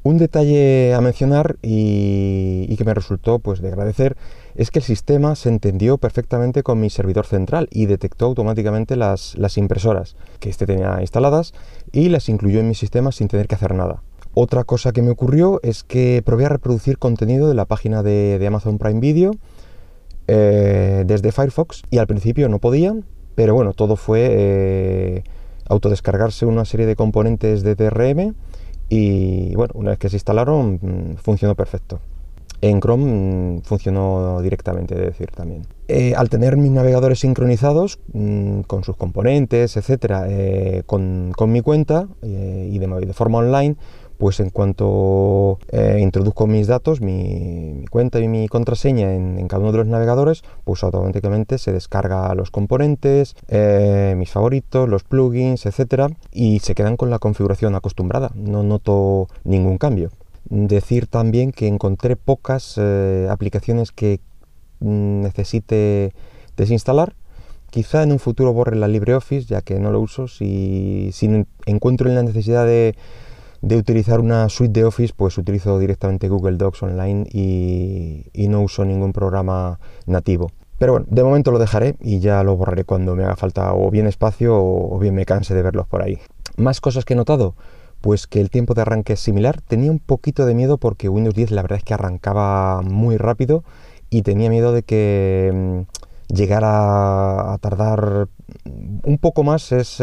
Un 0.03 0.17
detalle 0.17 0.93
a 0.93 1.01
mencionar 1.01 1.57
y, 1.61 2.73
que 2.77 2.85
me 2.85 2.93
resultó 2.93 3.39
pues, 3.39 3.61
de 3.61 3.67
agradecer 3.67 4.15
es 4.55 4.71
que 4.71 4.79
el 4.79 4.85
sistema 4.85 5.35
se 5.35 5.49
entendió 5.49 5.97
perfectamente 5.97 6.63
con 6.63 6.79
mi 6.79 6.89
servidor 6.89 7.25
central 7.25 7.67
y 7.71 7.87
detectó 7.87 8.25
automáticamente 8.25 8.95
las, 8.95 9.35
impresoras 9.57 10.15
que 10.39 10.49
éste 10.49 10.65
tenía 10.65 11.01
instaladas 11.01 11.53
y 11.91 12.09
las 12.09 12.29
incluyó 12.29 12.59
en 12.59 12.69
mi 12.69 12.75
sistema 12.75 13.11
sin 13.11 13.27
tener 13.27 13.47
que 13.47 13.55
hacer 13.55 13.75
nada. 13.75 14.01
Otra 14.33 14.63
cosa 14.63 14.91
que 14.91 15.01
me 15.01 15.11
ocurrió 15.11 15.59
es 15.63 15.83
que 15.83 16.21
probé 16.23 16.45
a 16.45 16.49
reproducir 16.49 16.99
contenido 16.99 17.49
de 17.49 17.55
la 17.55 17.65
página 17.65 18.03
de, 18.03 18.43
Amazon 18.47 18.77
Prime 18.77 18.99
Video 18.99 19.31
eh, 20.27 21.03
desde 21.05 21.31
Firefox 21.31 21.83
y 21.89 21.97
al 21.97 22.07
principio 22.07 22.47
no 22.47 22.59
podía, 22.59 22.95
pero 23.37 23.53
bueno, 23.53 23.73
todo 23.73 23.97
fue 23.97 24.27
eh, 24.31 25.23
autodescargarse 25.69 26.47
una 26.47 26.65
serie 26.65 26.87
de 26.87 26.95
componentes 26.95 27.61
de 27.61 27.75
DRM 27.75 28.33
y 28.89 29.53
bueno, 29.53 29.73
una 29.75 29.91
vez 29.91 29.99
que 29.99 30.09
se 30.09 30.15
instalaron 30.15 30.79
mm, 30.81 31.17
funcionó 31.17 31.53
perfecto. 31.53 31.99
En 32.61 32.79
Chrome 32.79 33.59
mm, 33.59 33.61
funcionó 33.61 34.41
directamente, 34.41 34.95
de 34.95 35.05
decir 35.05 35.29
también. 35.29 35.67
Eh, 35.87 36.15
al 36.15 36.29
tener 36.29 36.57
mis 36.57 36.71
navegadores 36.71 37.19
sincronizados 37.19 37.99
mm, 38.11 38.61
con 38.61 38.83
sus 38.83 38.97
componentes, 38.97 39.77
etcétera, 39.77 40.25
eh, 40.27 40.81
con, 40.87 41.31
mi 41.45 41.61
cuenta 41.61 42.07
y 42.23 42.79
de, 42.79 43.13
forma 43.13 43.37
online, 43.37 43.75
pues 44.17 44.39
en 44.39 44.49
cuanto 44.49 45.59
eh, 45.71 45.99
introduzco 46.01 46.47
mis 46.47 46.67
datos, 46.67 47.01
mi, 47.01 47.85
cuenta 47.89 48.19
y 48.19 48.27
mi 48.27 48.47
contraseña 48.47 49.13
en, 49.13 49.47
cada 49.47 49.61
uno 49.61 49.71
de 49.71 49.79
los 49.79 49.87
navegadores, 49.87 50.43
pues 50.63 50.83
automáticamente 50.83 51.57
se 51.57 51.71
descarga 51.71 52.33
los 52.35 52.51
componentes, 52.51 53.35
eh, 53.47 54.15
mis 54.17 54.31
favoritos, 54.31 54.89
los 54.89 55.03
plugins, 55.03 55.65
etcétera, 55.65 56.09
y 56.31 56.59
se 56.59 56.75
quedan 56.75 56.97
con 56.97 57.09
la 57.09 57.19
configuración 57.19 57.75
acostumbrada. 57.75 58.31
No 58.35 58.63
noto 58.63 59.27
ningún 59.43 59.77
cambio. 59.77 60.11
Decir 60.49 61.07
también 61.07 61.51
que 61.51 61.67
encontré 61.67 62.15
pocas 62.15 62.75
eh, 62.77 63.27
aplicaciones 63.29 63.91
que 63.91 64.19
mm, 64.79 65.21
necesite 65.21 66.13
desinstalar. 66.55 67.13
Quizá 67.69 68.01
en 68.01 68.13
un 68.13 68.19
futuro 68.19 68.53
borre 68.53 68.77
la 68.77 68.87
LibreOffice, 68.87 69.45
ya 69.45 69.61
que 69.61 69.77
no 69.79 69.91
lo 69.91 69.99
uso. 69.99 70.27
Si, 70.27 71.09
si 71.11 71.45
encuentro 71.65 72.09
en 72.09 72.15
la 72.15 72.23
necesidad 72.23 72.65
de 72.65 72.95
de 73.61 73.77
utilizar 73.77 74.19
una 74.19 74.49
suite 74.49 74.79
de 74.79 74.85
Office, 74.85 75.13
pues 75.15 75.37
utilizo 75.37 75.79
directamente 75.79 76.29
Google 76.29 76.57
Docs 76.57 76.83
Online 76.83 77.27
y, 77.31 78.47
no 78.47 78.61
uso 78.61 78.85
ningún 78.85 79.13
programa 79.13 79.79
nativo. 80.05 80.51
Pero 80.77 80.93
bueno, 80.93 81.07
de 81.09 81.23
momento 81.23 81.51
lo 81.51 81.59
dejaré 81.59 81.95
y 81.99 82.19
ya 82.19 82.43
lo 82.43 82.55
borraré 82.55 82.83
cuando 82.83 83.15
me 83.15 83.23
haga 83.23 83.35
falta 83.35 83.73
o 83.73 83.89
bien 83.89 84.07
espacio 84.07 84.55
o, 84.55 84.97
bien 84.99 85.15
me 85.15 85.25
canse 85.25 85.53
de 85.53 85.63
verlos 85.63 85.87
por 85.87 86.01
ahí. 86.03 86.19
Más 86.55 86.81
cosas 86.81 87.03
que 87.03 87.13
he 87.13 87.17
notado, 87.17 87.55
pues 88.01 88.27
que 88.27 88.39
el 88.39 88.49
tiempo 88.49 88.73
de 88.73 88.81
arranque 88.81 89.13
es 89.13 89.19
similar. 89.19 89.61
Tenía 89.61 89.91
un 89.91 89.99
poquito 89.99 90.45
de 90.45 90.53
miedo 90.53 90.77
porque 90.77 91.09
Windows 91.09 91.35
10 91.35 91.51
la 91.51 91.63
verdad 91.63 91.79
es 91.79 91.83
que 91.83 91.93
arrancaba 91.93 92.81
muy 92.83 93.17
rápido 93.17 93.63
y 94.09 94.21
tenía 94.21 94.49
miedo 94.49 94.71
de 94.71 94.83
que 94.83 95.51
mm, 95.53 96.33
llegara 96.33 97.53
a 97.53 97.57
tardar 97.57 98.27
un 99.03 99.17
poco 99.17 99.43
más. 99.43 99.71
Es, 99.71 100.01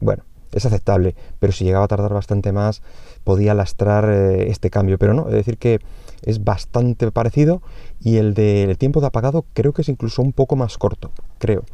bueno, 0.00 0.22
es 0.52 0.66
aceptable, 0.66 1.14
pero 1.38 1.52
si 1.52 1.64
llegaba 1.64 1.84
a 1.84 1.88
tardar 1.88 2.12
bastante 2.12 2.52
más 2.52 2.82
podía 3.24 3.54
lastrar 3.54 4.08
eh, 4.10 4.50
este 4.50 4.70
cambio, 4.70 4.98
pero 4.98 5.14
no, 5.14 5.28
es 5.28 5.34
decir 5.34 5.58
que 5.58 5.80
es 6.22 6.44
bastante 6.44 7.10
parecido 7.10 7.62
y 8.00 8.16
el 8.16 8.34
del 8.34 8.76
tiempo 8.78 9.00
de 9.00 9.08
apagado 9.08 9.44
creo 9.52 9.72
que 9.72 9.82
es 9.82 9.88
incluso 9.88 10.22
un 10.22 10.32
poco 10.32 10.56
más 10.56 10.78
corto, 10.78 11.10
creo. 11.38 11.64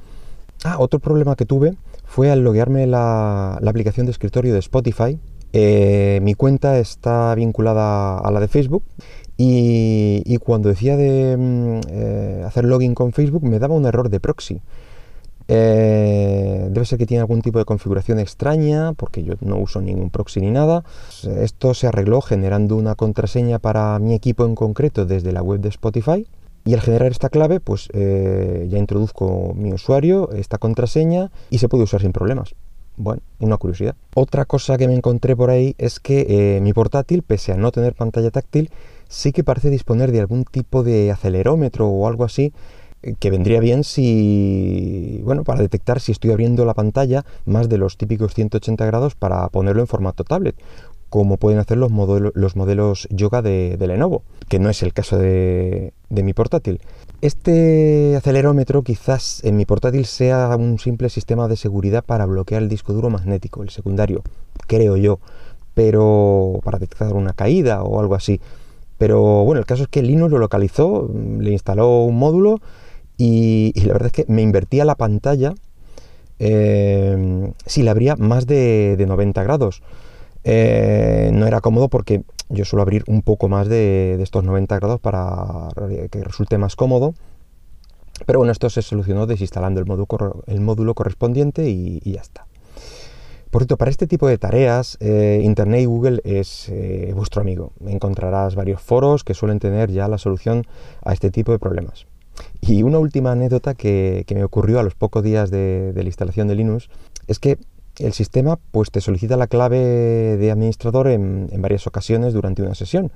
Ah, 0.64 0.76
otro 0.78 0.98
problema 0.98 1.36
que 1.36 1.44
tuve 1.44 1.76
fue 2.04 2.30
al 2.30 2.40
loguearme 2.40 2.86
la, 2.86 3.58
la 3.60 3.70
aplicación 3.70 4.06
de 4.06 4.12
escritorio 4.12 4.52
de 4.52 4.60
Spotify. 4.60 5.18
Eh, 5.52 6.18
mi 6.22 6.34
cuenta 6.34 6.78
está 6.78 7.34
vinculada 7.34 8.18
a 8.18 8.30
la 8.30 8.40
de 8.40 8.48
Facebook 8.48 8.82
y, 9.36 10.36
cuando 10.38 10.68
decía 10.68 10.96
de 10.96 11.36
mm, 11.36 11.80
eh, 11.88 12.42
hacer 12.46 12.64
login 12.64 12.94
con 12.94 13.12
Facebook 13.12 13.44
me 13.44 13.58
daba 13.58 13.74
un 13.74 13.86
error 13.86 14.08
de 14.08 14.20
proxy. 14.20 14.60
Eh, 15.48 16.68
debe 16.70 16.86
ser 16.86 16.98
que 16.98 17.06
tiene 17.06 17.20
algún 17.20 17.42
tipo 17.42 17.58
de 17.58 17.64
configuración 17.64 18.18
extraña, 18.18 18.92
porque 18.94 19.22
yo 19.22 19.34
no 19.40 19.58
uso 19.58 19.80
ningún 19.80 20.10
proxy 20.10 20.40
ni 20.40 20.50
nada. 20.50 20.84
Esto 21.22 21.74
se 21.74 21.86
arregló 21.86 22.20
generando 22.20 22.76
una 22.76 22.94
contraseña 22.94 23.58
para 23.58 23.98
mi 23.98 24.14
equipo 24.14 24.44
en 24.44 24.54
concreto 24.54 25.04
desde 25.06 25.32
la 25.32 25.42
web 25.42 25.60
de 25.60 25.68
Spotify. 25.68 26.26
Y 26.66 26.72
al 26.72 26.80
generar 26.80 27.10
esta 27.10 27.28
clave, 27.28 27.60
pues 27.60 27.88
eh, 27.92 28.66
ya 28.70 28.78
introduzco 28.78 29.52
mi 29.54 29.74
usuario, 29.74 30.30
esta 30.32 30.56
contraseña, 30.56 31.30
y 31.50 31.58
se 31.58 31.68
puede 31.68 31.84
usar 31.84 32.00
sin 32.00 32.12
problemas. 32.12 32.54
Bueno, 32.96 33.20
una 33.40 33.58
curiosidad. 33.58 33.96
Otra 34.14 34.46
cosa 34.46 34.78
que 34.78 34.86
me 34.86 34.94
encontré 34.94 35.36
por 35.36 35.50
ahí 35.50 35.74
es 35.78 36.00
que 36.00 36.26
eh, 36.28 36.60
mi 36.60 36.72
portátil, 36.72 37.22
pese 37.22 37.52
a 37.52 37.56
no 37.56 37.70
tener 37.70 37.94
pantalla 37.94 38.30
táctil, 38.30 38.70
sí 39.08 39.32
que 39.32 39.44
parece 39.44 39.68
disponer 39.68 40.10
de 40.12 40.20
algún 40.20 40.44
tipo 40.44 40.82
de 40.82 41.10
acelerómetro 41.10 41.88
o 41.88 42.06
algo 42.08 42.24
así 42.24 42.52
que 43.18 43.30
vendría 43.30 43.60
bien 43.60 43.84
si, 43.84 45.20
bueno, 45.24 45.44
para 45.44 45.60
detectar 45.60 46.00
si 46.00 46.12
estoy 46.12 46.30
abriendo 46.30 46.64
la 46.64 46.74
pantalla 46.74 47.24
más 47.44 47.68
de 47.68 47.78
los 47.78 47.96
típicos 47.96 48.34
180 48.34 48.84
grados 48.86 49.14
para 49.14 49.48
ponerlo 49.48 49.82
en 49.82 49.86
formato 49.86 50.24
tablet, 50.24 50.56
como 51.10 51.36
pueden 51.36 51.58
hacer 51.58 51.78
los, 51.78 51.90
modelos, 51.90 52.32
los 52.34 52.56
modelos 52.56 53.06
Yoga 53.10 53.42
de, 53.42 53.76
Lenovo, 53.78 54.22
que 54.48 54.58
no 54.58 54.70
es 54.70 54.82
el 54.82 54.92
caso 54.92 55.18
de, 55.18 55.92
de 56.08 56.22
mi 56.22 56.32
portátil. 56.32 56.80
Este 57.20 58.16
acelerómetro 58.16 58.82
quizás 58.82 59.42
en 59.44 59.56
mi 59.56 59.64
portátil 59.64 60.06
sea 60.06 60.54
un 60.56 60.78
simple 60.78 61.08
sistema 61.08 61.46
de 61.46 61.56
seguridad 61.56 62.04
para 62.04 62.26
bloquear 62.26 62.62
el 62.62 62.68
disco 62.68 62.92
duro 62.92 63.10
magnético, 63.10 63.62
el 63.62 63.70
secundario, 63.70 64.22
creo 64.66 64.96
yo, 64.96 65.20
pero 65.74 66.58
para 66.64 66.78
detectar 66.78 67.12
una 67.14 67.32
caída 67.32 67.82
o 67.82 68.00
algo 68.00 68.14
así. 68.14 68.40
Pero 68.98 69.44
bueno, 69.44 69.58
el 69.60 69.66
caso 69.66 69.84
es 69.84 69.88
que 69.88 70.02
Linux 70.02 70.30
lo 70.30 70.38
localizó, 70.38 71.10
le 71.38 71.50
instaló 71.50 72.04
un 72.04 72.16
módulo 72.16 72.60
y, 73.16 73.72
la 73.84 73.92
verdad 73.92 74.06
es 74.06 74.12
que 74.12 74.32
me 74.32 74.42
invertía 74.42 74.84
la 74.84 74.96
pantalla 74.96 75.54
eh, 76.38 77.52
si 77.64 77.82
la 77.82 77.92
abría 77.92 78.16
más 78.16 78.46
de, 78.46 79.02
90 79.06 79.42
grados. 79.42 79.82
Eh, 80.46 81.30
no 81.32 81.46
era 81.46 81.60
cómodo 81.60 81.88
porque 81.88 82.22
yo 82.50 82.64
suelo 82.66 82.82
abrir 82.82 83.04
un 83.06 83.22
poco 83.22 83.48
más 83.48 83.68
de, 83.68 84.20
estos 84.20 84.44
90 84.44 84.76
grados 84.76 85.00
para 85.00 85.68
que 86.10 86.24
resulte 86.24 86.58
más 86.58 86.76
cómodo. 86.76 87.14
Pero 88.26 88.38
bueno, 88.38 88.52
esto 88.52 88.70
se 88.70 88.82
solucionó 88.82 89.26
desinstalando 89.26 89.80
el 89.80 89.86
módulo, 90.60 90.94
correspondiente 90.94 91.68
y, 91.68 92.00
ya 92.04 92.20
está. 92.20 92.46
Por 93.50 93.62
cierto, 93.62 93.76
para 93.76 93.90
este 93.90 94.08
tipo 94.08 94.26
de 94.26 94.36
tareas, 94.36 94.96
eh, 95.00 95.40
Internet 95.44 95.82
y 95.82 95.84
Google 95.84 96.20
es 96.24 96.70
vuestro 97.14 97.40
amigo. 97.40 97.72
Encontrarás 97.86 98.56
varios 98.56 98.82
foros 98.82 99.22
que 99.22 99.34
suelen 99.34 99.60
tener 99.60 99.92
ya 99.92 100.08
la 100.08 100.18
solución 100.18 100.66
a 101.04 101.12
este 101.12 101.30
tipo 101.30 101.52
de 101.52 101.60
problemas. 101.60 102.06
Y 102.66 102.82
una 102.82 102.98
última 102.98 103.32
anécdota 103.32 103.74
que, 103.74 104.24
me 104.34 104.42
ocurrió 104.42 104.80
a 104.80 104.82
los 104.82 104.94
pocos 104.94 105.22
días 105.22 105.50
de, 105.50 105.92
la 105.94 106.02
instalación 106.02 106.48
de 106.48 106.54
Linux 106.54 106.88
es 107.26 107.38
que 107.38 107.58
el 107.98 108.12
sistema 108.12 108.58
pues, 108.70 108.90
te 108.90 109.00
solicita 109.00 109.36
la 109.36 109.48
clave 109.48 109.78
de 110.38 110.50
administrador 110.50 111.08
en, 111.08 111.50
varias 111.58 111.86
ocasiones 111.86 112.32
durante 112.32 112.62
una 112.62 112.74
sesión 112.74 113.12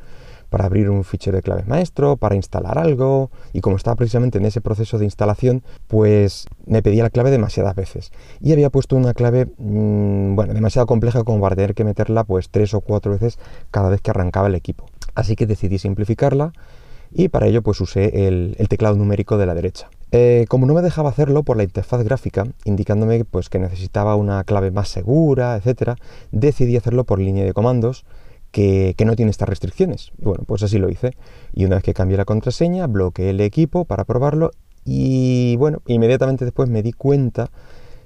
para 0.51 0.65
abrir 0.65 0.89
un 0.91 1.05
fichero 1.05 1.37
de 1.37 1.43
claves 1.43 1.67
maestro, 1.67 2.17
para 2.17 2.35
instalar 2.35 2.79
algo, 2.79 3.31
y 3.53 3.61
como 3.61 3.77
estaba 3.77 3.97
precisamente 3.97 4.39
en 4.39 4.47
ese 4.47 4.63
proceso 4.63 4.99
de 4.99 5.05
instalación, 5.05 5.63
pues 5.89 6.47
me 6.65 6.83
pedía 6.83 7.03
la 7.03 7.11
clave 7.11 7.31
demasiadas 7.31 7.75
veces. 7.75 8.13
Y 8.41 8.53
había 8.53 8.71
puesto 8.71 8.97
una 8.97 9.13
clave, 9.13 9.47
mm, 9.59 10.37
bueno, 10.37 10.55
demasiado 10.55 10.87
compleja 10.87 11.25
como 11.25 11.41
para 11.41 11.55
tener 11.57 11.75
que 11.75 11.85
meterla 11.85 12.25
pues 12.25 12.49
tres 12.51 12.73
o 12.73 12.81
cuatro 12.81 13.13
veces 13.13 13.39
cada 13.71 13.91
vez 13.91 14.01
que 14.01 14.11
arrancaba 14.11 14.49
el 14.49 14.55
equipo. 14.55 14.87
Así 15.15 15.37
que 15.37 15.47
decidí 15.47 15.79
simplificarla 15.79 16.53
y 17.13 17.29
para 17.29 17.47
ello 17.47 17.63
pues 17.63 17.81
usé 17.81 18.27
el, 18.27 18.57
teclado 18.69 18.97
numérico 18.97 19.39
de 19.39 19.47
la 19.47 19.55
derecha. 19.55 19.89
Eh, 20.11 20.47
como 20.49 20.67
no 20.67 20.75
me 20.75 20.83
dejaba 20.83 21.11
hacerlo 21.11 21.43
por 21.43 21.57
la 21.57 21.65
interfaz 21.65 22.03
gráfica, 22.03 22.47
indicándome 22.65 23.25
pues, 23.25 23.49
que 23.49 23.59
necesitaba 23.59 24.17
una 24.17 24.43
clave 24.45 24.71
más 24.71 24.89
segura, 24.89 25.57
etc., 25.57 25.93
decidí 26.33 26.77
hacerlo 26.77 27.05
por 27.05 27.19
línea 27.19 27.45
de 27.45 27.53
comandos 27.53 28.05
que, 28.51 28.95
no 29.05 29.17
tiene 29.17 29.31
estas 29.31 29.49
restricciones. 29.49 30.13
Y 30.19 30.25
bueno, 30.25 30.45
pues 30.47 30.63
así 30.63 30.79
lo 30.79 30.89
hice. 30.89 31.13
Y 31.53 31.65
una 31.65 31.77
vez 31.77 31.85
que 31.85 31.95
cambié 31.95 32.17
la 32.17 32.25
contraseña, 32.25 32.87
bloqueé 32.87 33.31
el 33.31 33.41
equipo 33.41 33.85
para 33.85 34.05
probarlo 34.05 34.51
y 34.85 35.57
bueno, 35.57 35.83
inmediatamente 35.87 36.47
después 36.47 36.71
me 36.71 36.83
di 36.83 36.93
cuenta 36.93 37.51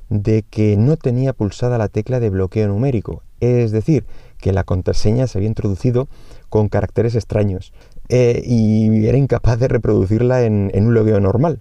de 0.08 0.42
que 0.42 0.76
no 0.76 0.96
tenía 0.96 1.32
pulsada 1.32 1.78
la 1.78 1.88
tecla 1.88 2.18
de 2.18 2.28
bloqueo 2.28 2.66
numérico, 2.68 3.22
es 3.40 3.70
decir, 3.70 4.04
que 4.38 4.52
la 4.52 4.64
contraseña 4.64 5.26
se 5.26 5.38
había 5.38 5.48
introducido 5.48 6.08
con 6.48 6.68
caracteres 6.68 7.14
extraños 7.14 7.72
eh, 8.14 8.42
y 8.44 9.06
era 9.06 9.16
incapaz 9.16 9.58
de 9.58 9.68
reproducirla 9.68 10.42
en, 10.42 10.70
un 10.74 10.88
bloqueo 10.88 11.18
normal. 11.18 11.60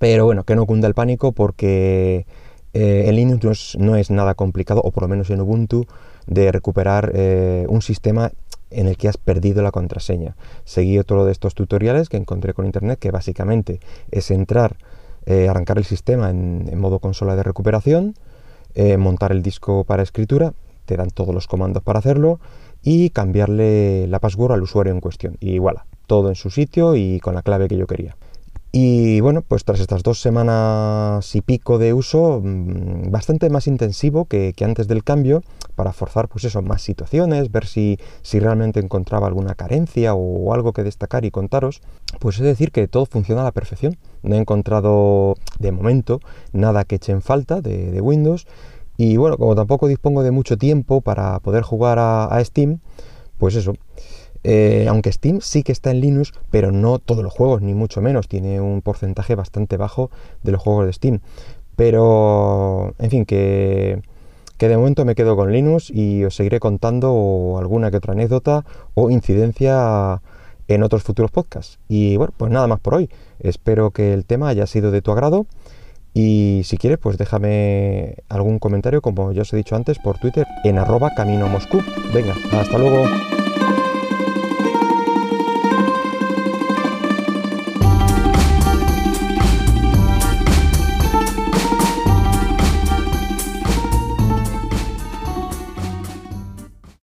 Pero 0.00 0.24
bueno, 0.24 0.42
que 0.42 0.56
no 0.56 0.66
cunda 0.66 0.88
el 0.88 0.94
pánico 0.94 1.30
porque 1.30 2.26
eh, 2.74 3.04
en 3.06 3.14
Linux 3.14 3.76
no 3.78 3.94
es, 3.94 4.10
nada 4.10 4.34
complicado, 4.34 4.80
o 4.82 4.90
por 4.90 5.04
lo 5.04 5.08
menos 5.08 5.30
en 5.30 5.40
Ubuntu, 5.40 5.86
de 6.26 6.50
recuperar 6.50 7.12
eh, 7.14 7.66
un 7.68 7.82
sistema 7.82 8.32
en 8.72 8.88
el 8.88 8.96
que 8.96 9.06
has 9.06 9.16
perdido 9.16 9.62
la 9.62 9.70
contraseña. 9.70 10.34
Seguí 10.64 10.98
otro 10.98 11.24
de 11.24 11.30
estos 11.30 11.54
tutoriales 11.54 12.08
que 12.08 12.16
encontré 12.16 12.52
con 12.52 12.66
internet 12.66 12.98
que 12.98 13.12
básicamente 13.12 13.78
es 14.10 14.32
entrar, 14.32 14.78
arrancar 15.48 15.78
el 15.78 15.84
sistema 15.84 16.30
en, 16.30 16.76
modo 16.80 16.98
consola 16.98 17.36
de 17.36 17.44
recuperación, 17.44 18.16
montar 18.98 19.30
el 19.30 19.42
disco 19.42 19.84
para 19.84 20.02
escritura, 20.02 20.52
te 20.84 20.96
dan 20.96 21.10
todos 21.10 21.32
los 21.32 21.46
comandos 21.46 21.84
para 21.84 22.00
hacerlo 22.00 22.40
y 22.82 23.10
cambiarle 23.10 24.08
la 24.08 24.18
password 24.18 24.52
al 24.52 24.62
usuario 24.62 24.92
en 24.92 25.00
cuestión. 25.00 25.36
Y 25.38 25.58
voilà, 25.58 25.84
todo 26.06 26.28
en 26.28 26.34
su 26.34 26.50
sitio 26.50 26.96
y 26.96 27.20
con 27.20 27.34
la 27.34 27.42
clave 27.42 27.68
que 27.68 27.76
yo 27.76 27.86
quería. 27.86 28.16
Y 28.74 29.20
bueno, 29.20 29.42
pues 29.46 29.64
tras 29.64 29.80
estas 29.80 30.02
dos 30.02 30.20
semanas 30.20 31.34
y 31.34 31.42
pico 31.42 31.78
de 31.78 31.92
uso, 31.92 32.40
mm, 32.42 33.10
bastante 33.10 33.50
más 33.50 33.66
intensivo 33.66 34.24
que, 34.24 34.54
antes 34.64 34.88
del 34.88 35.04
cambio, 35.04 35.42
para 35.74 35.92
forzar 35.92 36.28
pues 36.28 36.44
eso, 36.44 36.62
más 36.62 36.80
situaciones, 36.80 37.52
ver 37.52 37.66
si, 37.66 37.98
si 38.22 38.40
realmente 38.40 38.80
encontraba 38.80 39.26
alguna 39.26 39.54
carencia 39.54 40.14
o 40.14 40.54
algo 40.54 40.72
que 40.72 40.84
destacar 40.84 41.26
y 41.26 41.30
contaros, 41.30 41.82
pues 42.18 42.36
es 42.36 42.44
decir 42.44 42.72
que 42.72 42.88
todo 42.88 43.04
funciona 43.04 43.42
a 43.42 43.44
la 43.44 43.52
perfección. 43.52 43.98
No 44.22 44.36
he 44.36 44.38
encontrado 44.38 45.34
de 45.58 45.72
momento 45.72 46.20
nada 46.52 46.84
que 46.84 46.96
eche 46.96 47.12
en 47.12 47.20
falta 47.20 47.60
de 47.60 48.00
Windows 48.00 48.46
y 48.96 49.16
bueno, 49.16 49.36
como 49.36 49.54
tampoco 49.54 49.88
dispongo 49.88 50.22
de 50.22 50.30
mucho 50.30 50.56
tiempo 50.56 51.00
para 51.00 51.38
poder 51.40 51.62
jugar 51.62 51.98
a, 51.98 52.40
Steam, 52.44 52.80
pues 53.38 53.54
eso. 53.54 53.74
Eh, 54.44 54.86
aunque 54.88 55.12
Steam 55.12 55.40
sí 55.40 55.62
que 55.62 55.72
está 55.72 55.90
en 55.90 56.00
Linux, 56.00 56.32
pero 56.50 56.72
no 56.72 56.98
todos 56.98 57.22
los 57.22 57.32
juegos, 57.32 57.62
ni 57.62 57.74
mucho 57.74 58.00
menos. 58.00 58.28
Tiene 58.28 58.60
un 58.60 58.82
porcentaje 58.82 59.34
bastante 59.34 59.76
bajo 59.76 60.10
de 60.42 60.52
los 60.52 60.60
juegos 60.60 60.86
de 60.86 60.92
Steam. 60.92 61.20
Pero, 61.76 62.94
en 62.98 63.10
fin, 63.10 63.24
que, 63.24 64.02
que 64.58 64.68
de 64.68 64.76
momento 64.76 65.04
me 65.04 65.14
quedo 65.14 65.36
con 65.36 65.52
Linux 65.52 65.90
y 65.90 66.24
os 66.24 66.34
seguiré 66.34 66.60
contando 66.60 67.56
alguna 67.58 67.90
que 67.90 67.96
otra 67.96 68.12
anécdota 68.12 68.64
o 68.94 69.10
incidencia 69.10 70.20
en 70.68 70.82
otros 70.82 71.02
futuros 71.02 71.30
podcasts. 71.30 71.78
Y 71.88 72.16
bueno, 72.16 72.32
pues 72.36 72.50
nada 72.52 72.66
más 72.66 72.80
por 72.80 72.94
hoy. 72.94 73.10
Espero 73.40 73.90
que 73.90 74.12
el 74.12 74.24
tema 74.24 74.48
haya 74.48 74.66
sido 74.66 74.90
de 74.90 75.02
tu 75.02 75.12
agrado 75.12 75.46
y 76.14 76.62
si 76.64 76.76
quieres, 76.76 76.98
pues 76.98 77.16
déjame 77.16 78.16
algún 78.28 78.58
comentario, 78.58 79.00
como 79.00 79.32
ya 79.32 79.42
os 79.42 79.52
he 79.52 79.56
dicho 79.56 79.76
antes, 79.76 79.98
por 79.98 80.18
Twitter 80.18 80.46
en 80.64 80.78
arroba 80.78 81.10
camino 81.14 81.48
Moscú. 81.48 81.82
Venga, 82.12 82.34
hasta 82.52 82.78
luego. 82.78 83.04